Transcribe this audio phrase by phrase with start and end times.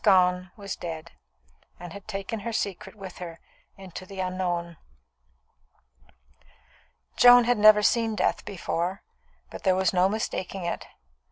[0.03, 1.11] Gone was dead,
[1.79, 3.39] and had taken her secret with her
[3.77, 4.77] into the unknown.
[7.17, 9.03] Joan had never seen death before,
[9.51, 10.87] but there was no mistaking it.